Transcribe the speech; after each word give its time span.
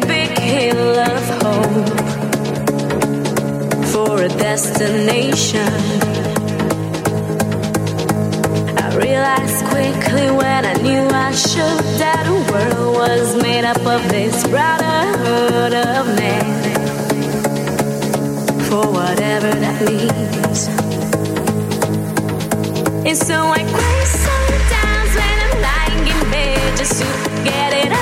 big 0.00 0.38
hill 0.38 0.98
of 0.98 1.24
hope 1.42 1.98
for 3.92 4.22
a 4.22 4.28
destination. 4.28 5.72
I 8.78 8.96
realized 8.96 9.64
quickly 9.66 10.30
when 10.30 10.64
I 10.64 10.74
knew 10.82 11.06
I 11.08 11.32
should 11.32 11.84
that 12.02 12.22
the 12.26 12.38
world 12.52 12.94
was 12.96 13.36
made 13.42 13.64
up 13.64 13.78
of 13.78 14.02
this 14.08 14.46
brotherhood 14.48 15.74
of 15.74 16.06
men. 16.16 16.46
For 18.68 18.84
whatever 18.98 19.50
that 19.64 19.78
means. 19.88 20.68
And 23.06 23.16
so 23.16 23.34
I 23.34 23.62
cry 23.64 24.04
sometimes 24.04 25.10
when 25.20 25.36
I'm 25.46 25.56
lying 25.68 26.06
in 26.14 26.30
bed 26.30 26.76
just 26.76 27.00
to 27.00 27.06
get 27.44 27.72
it 27.72 27.92
out. 27.92 27.99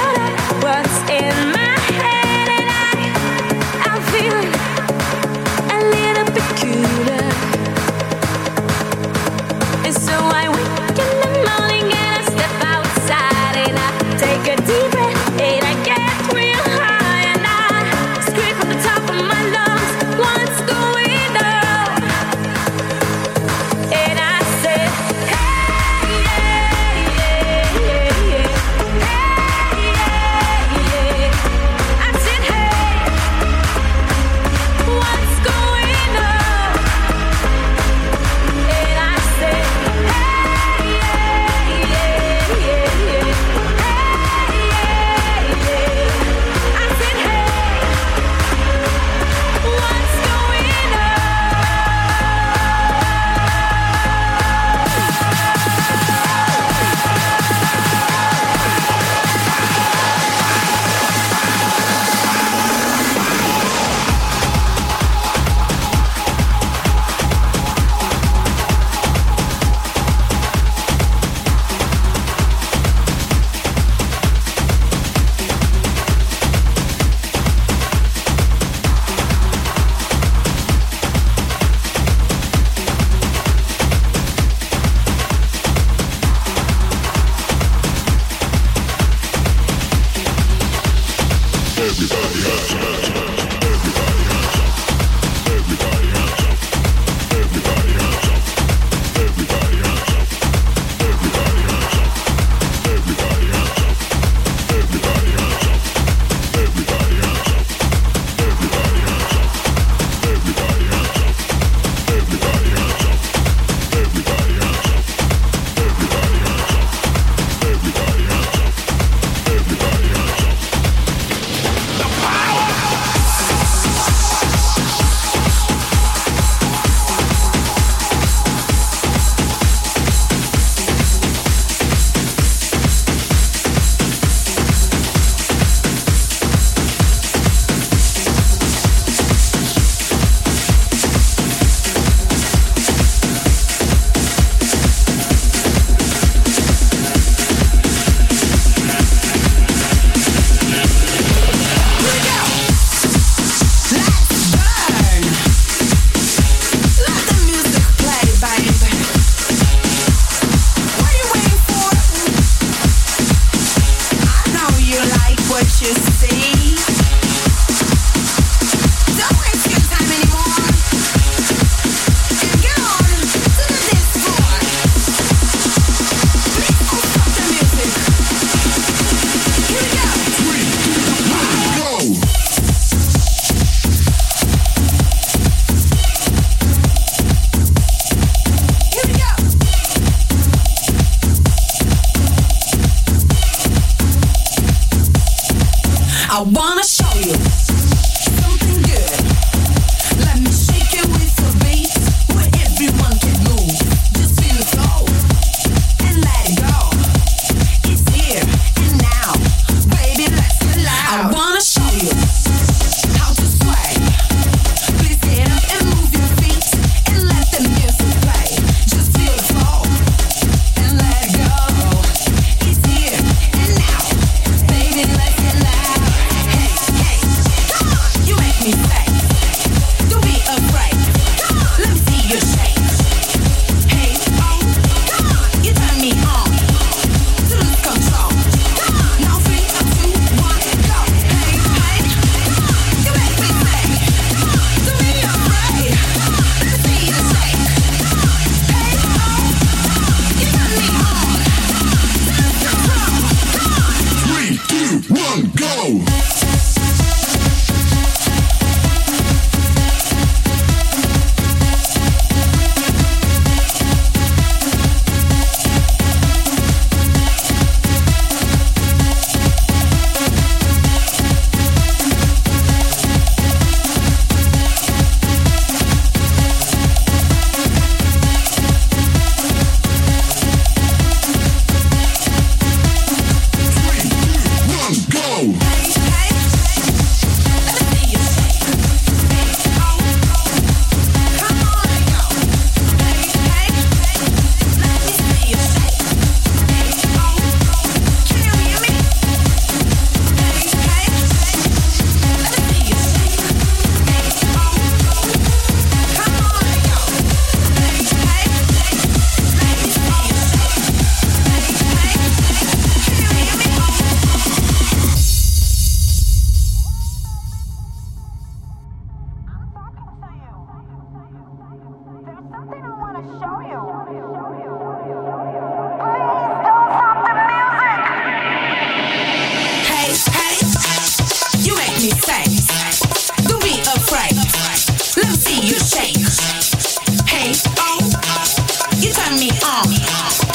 Yeah. 339.91 340.48